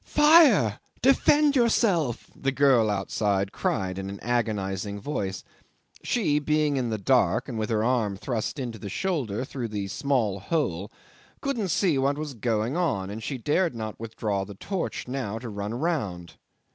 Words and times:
"Fire! 0.03 0.79
Defend 1.03 1.55
yourself," 1.55 2.31
the 2.35 2.51
girl 2.51 2.89
outside 2.89 3.51
cried 3.51 3.99
in 3.99 4.09
an 4.09 4.19
agonising 4.21 4.99
voice. 4.99 5.43
She, 6.03 6.39
being 6.39 6.75
in 6.75 6.89
the 6.89 6.97
dark 6.97 7.47
and 7.47 7.55
with 7.59 7.69
her 7.69 7.83
arm 7.83 8.17
thrust 8.17 8.57
in 8.57 8.71
to 8.71 8.79
the 8.79 8.89
shoulder 8.89 9.45
through 9.45 9.67
the 9.67 9.87
small 9.89 10.39
hole, 10.39 10.91
couldn't 11.39 11.69
see 11.69 11.99
what 11.99 12.17
was 12.17 12.33
going 12.33 12.75
on, 12.75 13.11
and 13.11 13.21
she 13.21 13.37
dared 13.37 13.75
not 13.75 13.99
withdraw 13.99 14.43
the 14.43 14.55
torch 14.55 15.07
now 15.07 15.37
to 15.37 15.49
run 15.49 15.75
round. 15.75 16.33